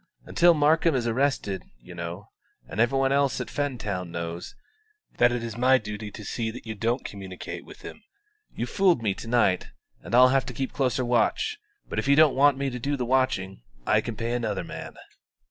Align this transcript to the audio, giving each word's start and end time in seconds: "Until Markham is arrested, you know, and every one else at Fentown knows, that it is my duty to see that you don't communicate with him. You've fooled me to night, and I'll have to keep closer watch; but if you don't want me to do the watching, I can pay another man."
"Until 0.25 0.55
Markham 0.55 0.95
is 0.95 1.05
arrested, 1.05 1.61
you 1.79 1.93
know, 1.93 2.31
and 2.67 2.79
every 2.79 2.97
one 2.97 3.11
else 3.11 3.39
at 3.39 3.51
Fentown 3.51 4.09
knows, 4.09 4.55
that 5.17 5.31
it 5.31 5.43
is 5.43 5.55
my 5.59 5.77
duty 5.77 6.09
to 6.09 6.25
see 6.25 6.49
that 6.49 6.65
you 6.65 6.73
don't 6.73 7.05
communicate 7.05 7.63
with 7.65 7.83
him. 7.83 8.01
You've 8.51 8.71
fooled 8.71 9.03
me 9.03 9.13
to 9.13 9.27
night, 9.27 9.67
and 10.01 10.15
I'll 10.15 10.29
have 10.29 10.47
to 10.47 10.55
keep 10.55 10.73
closer 10.73 11.05
watch; 11.05 11.59
but 11.87 11.99
if 11.99 12.07
you 12.07 12.15
don't 12.15 12.33
want 12.33 12.57
me 12.57 12.71
to 12.71 12.79
do 12.79 12.97
the 12.97 13.05
watching, 13.05 13.61
I 13.85 14.01
can 14.01 14.15
pay 14.15 14.33
another 14.33 14.63
man." 14.63 14.95